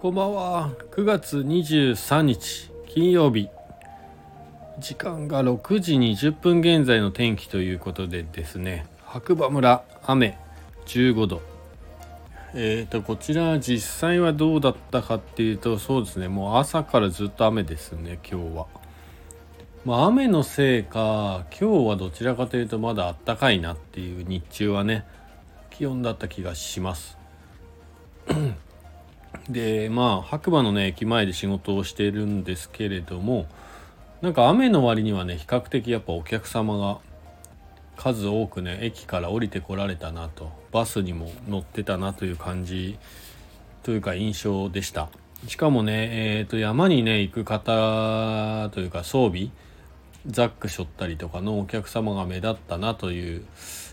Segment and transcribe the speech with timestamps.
[0.00, 0.70] こんばんは。
[0.92, 3.50] 9月23日金曜日。
[4.78, 10.38] 時間が6時20分現在の天気ということでですね白馬村雨
[10.86, 11.42] 15度。
[12.54, 18.66] えーとこちら実際はどうだったかっていうとそうですねもう朝からずっと雨ですね今日は。
[19.84, 25.04] まあ雨のせいか今日はどちらかというとまだあったかいなっていう日中はね
[25.68, 27.18] 気温だった気がします。
[29.52, 33.46] でまあ白馬のね駅前で仕事をしてるんですけれども
[34.22, 36.98] なんか雨の割にはね比較的やっぱお客様が
[37.96, 42.98] 数多くね駅から降りてこられたなとバスにも乗ってたなという感じ
[43.82, 45.08] というか印象でした。
[45.46, 49.48] しかもね、えー、と山にね行く方というか装備
[50.26, 53.44] ザック背負ったりとかのお客様が目立ったなという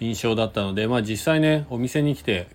[0.00, 2.48] 印象だったのでまあ実際ねお店に来て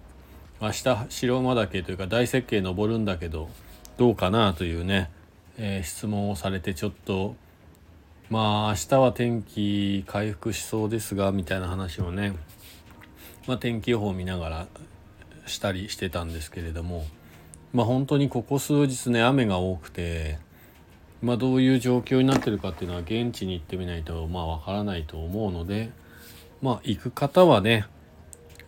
[0.61, 3.49] 明日白馬岳というか大雪渓登るんだけど
[3.97, 5.11] どうかなというね、
[5.57, 7.35] えー、質問をされてちょっと
[8.29, 12.33] まあ明日は天気回復しそうですがみたいな話をね、
[13.47, 14.67] まあ、天気予報を見ながら
[15.45, 17.05] したりしてたんですけれども
[17.73, 20.39] まあ本当にここ数日ね雨が多くて
[21.21, 25.91] まあどういう状況になってるかっていうのは現地に行ってみないとまあわからないと思うので
[26.61, 27.85] まあ行く方はね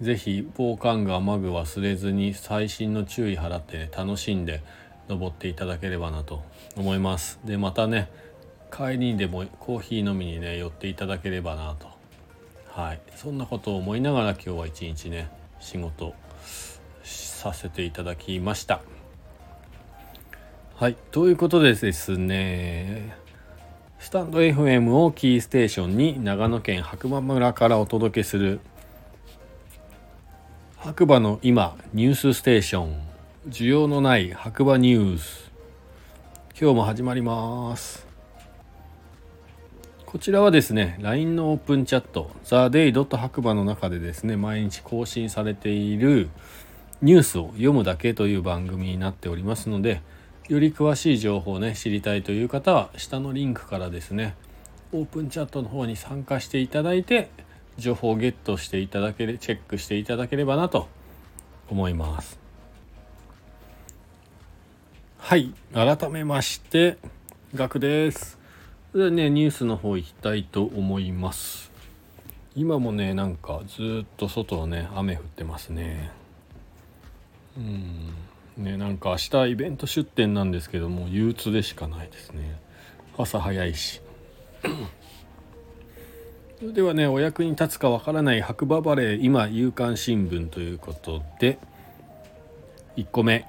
[0.02, 4.62] 是非防寒具雨具忘れずに細心の注意払って、ね、楽しんで
[5.10, 6.44] 登っていただければなと
[6.76, 7.40] 思います。
[7.44, 8.10] でまたね
[8.72, 11.88] 帰りにでもコーヒー飲みにね寄っていただければなと。
[12.70, 13.00] はい。
[13.16, 16.14] そんなことを思いながら今日は一日ね仕事
[17.04, 18.82] させていただきました。
[20.76, 20.96] はい。
[21.12, 23.16] ということでですね
[23.98, 28.60] スタンド FM をキーステーションに長野県白馬村からお届けする
[30.88, 32.96] 白馬の今ニュースステーション
[33.50, 35.52] 需要のない白馬ニュース
[36.58, 38.08] 今日も始まります
[40.06, 43.18] こちらはですね LINE のオープンチャット TheDay.
[43.18, 46.30] 白馬の中でですね毎日更新されている
[47.02, 50.02] ニュースを読むだけという番組になっておりますので
[50.48, 54.36] より詳しい情報をね知りたいという方は下のリンクからですね
[54.94, 57.30] オープンチャットの方に参加していただいて
[57.78, 60.88] 情報をゲットしていただけれチェックしていただければなと
[61.70, 62.40] 思います。
[65.18, 65.54] はい。
[65.74, 66.98] 改めまして
[67.54, 68.40] ガクです。
[68.96, 71.72] ではねニュースの方行きたいと思います。
[72.56, 76.12] 今もねなんかずっと外はね雨降ってますね。
[77.58, 78.14] うん。
[78.58, 82.60] ねなんか明日イベント出店なんですけども憂鬱でしかないですね。
[83.18, 84.02] 朝早いし。
[86.60, 91.60] それではねお役に立つかわからない白馬バレー今夕刊新聞ということで
[92.96, 93.46] 1個目。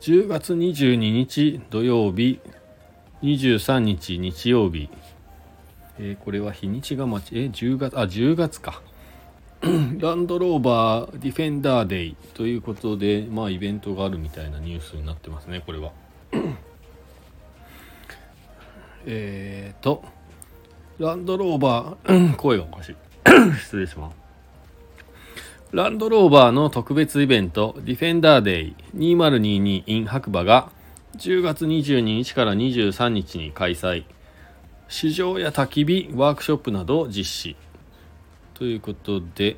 [0.00, 2.40] 10月22日土曜日
[3.22, 4.88] 23日日曜日、
[5.98, 8.80] えー、これは日にちが待ちえ10月あ10月か。
[9.60, 9.68] ラ
[10.14, 15.92] ンドローバーディフェンダーデイということで、まあイベントがあるみたいなニュースになってますね、これは。
[19.04, 20.02] えーと、
[21.00, 22.96] ランドローバー、声がおかしい。
[23.58, 24.16] 失礼します。
[25.72, 30.70] ランドローバーの特別イベント、ディフェンダーデイ 2022in 白馬が
[31.16, 34.04] 10月22日から23日に開催。
[34.90, 37.56] 市場や焚き火、ワークショップなどを実施。
[38.52, 39.56] ということで、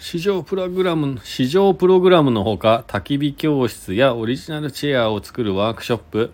[0.00, 6.32] 市場プログラム、市場プログラムのほか、焚き火教室やオリジナルチェアを作るワークショップ、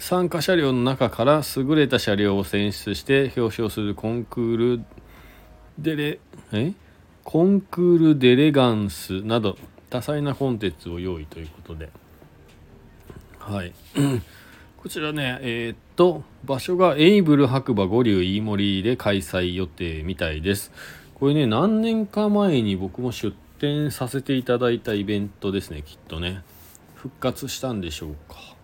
[0.00, 4.84] 参加車両の中から優れた車両を選出して表彰するコンクール
[5.78, 6.20] デレ、
[6.52, 6.72] え？
[7.22, 9.58] コンクールデレガンスなど
[9.90, 11.90] 多彩なコンテンツを用意ということで、
[13.38, 13.74] はい。
[14.82, 20.72] こちらね、えー、っと、場所がエイブル白馬五竜飯森で開催予定みたいです。
[21.14, 26.42] これね、何年か前に僕も出展させていただいたイベントですね、きっとね。
[26.94, 28.59] 復活したんでしょうか。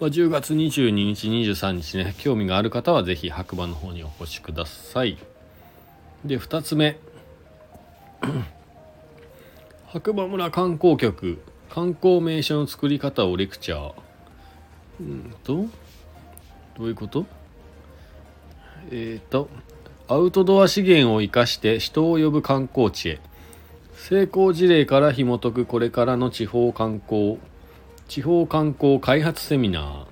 [0.00, 5.16] まあ、10月22日、23日ね、興味がある方はぜひ白馬の方にお越しください。
[6.24, 6.98] で、2つ目。
[9.88, 13.92] 白馬村観光局観光名所の作り方をレクチャー。
[15.00, 15.66] うんと
[16.78, 17.26] どういうこと？
[18.90, 19.48] えっ、ー、と
[20.08, 23.20] アウトドア資源を生かして人を呼ぶ観光地へ
[23.94, 27.38] 成功事例から紐解くこれからの地方観光
[28.08, 30.06] 地方観光開発セミナ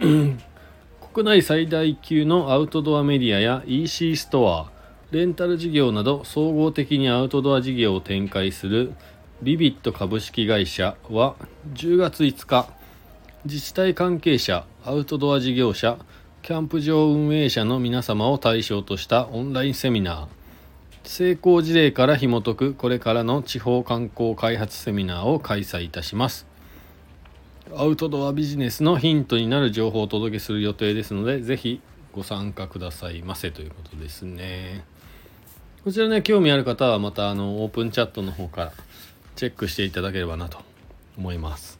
[0.00, 0.36] ー。
[1.14, 4.70] 国内最大級のアウトドアメディアや EC ストア
[5.12, 8.92] レンタル事業など総合的にアウトドア事業を展開する
[9.42, 11.36] ビビット株式会社は
[11.74, 12.68] 10月5日
[13.44, 15.98] 自治体関係者アウトドア事業者
[16.42, 20.43] キャンプ場運営者の皆様を対象としたオンラインセミナー。
[21.04, 26.46] 成功事例から紐解くこれからの地方観光開発セミナーを開催いたします。
[27.76, 31.80] アウトドアビジネスのヒントになる情報をお届けする予定ですのでぜひ
[32.12, 34.84] ご参加くださいませということですね。
[35.84, 38.72] こちらね興味ある方はまたあのオープンチャットの方から
[39.36, 40.58] チェックしていただければなと
[41.18, 41.78] 思います。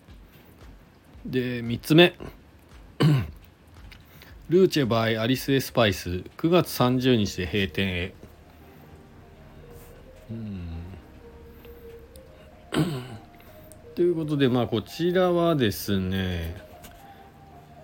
[1.25, 2.15] で3つ目。
[4.51, 6.25] ルーチェバイアリスエスパイス。
[6.37, 8.15] 9月30日で閉店へ。
[13.95, 16.57] ということでまあこちらはですね、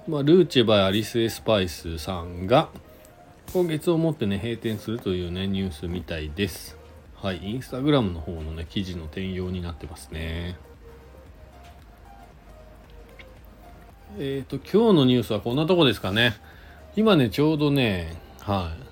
[0.08, 2.68] まあ、ルーチェバイアリスエスパイスさんが
[3.52, 6.78] 今月をもってね閉店するというねニュースみたいです。
[7.16, 10.56] はいインスタグラムの方のね記事の転用になってますね。
[14.18, 16.34] えっ、ー、と今日のニュースはこんなとこですかね。
[16.96, 18.89] 今ねちょうどねはい。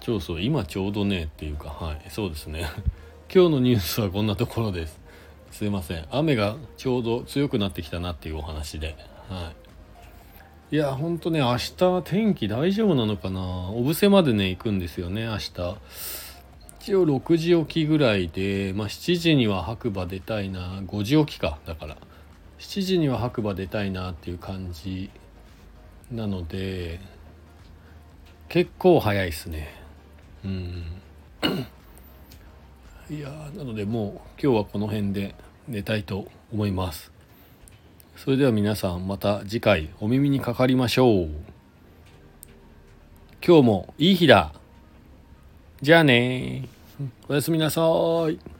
[0.00, 2.68] そうそう今ちょうどねっていうかはいそうですね。
[3.32, 4.98] 今日のニュースはこんなところです。
[5.50, 6.06] すいません。
[6.10, 8.96] 雨がちょうど強くなってきたなっていうお話で
[9.28, 9.52] は
[10.70, 10.76] い。
[10.76, 13.40] いやほんとね明日天気大丈夫なのかな。
[13.70, 15.50] 小布施までね行くんですよね明日。
[16.80, 20.80] 一応6時起きぐらいで、まあ、7時には白馬出たいな。
[20.86, 21.96] 5時起きかだから。
[22.58, 25.10] 7時には白馬出たいなっていう感じ
[26.10, 27.00] なので
[28.48, 29.77] 結構早いっすね。
[30.44, 30.84] うん。
[33.10, 35.34] いやなのでもう今日はこの辺で
[35.66, 37.10] 寝たいと思います。
[38.16, 41.28] それでは皆さんまた次回お耳にかかりましょう。
[43.46, 44.52] 今日もいい日だ。
[45.80, 46.68] じゃあね
[47.28, 47.80] おやすみなさ
[48.30, 48.57] い。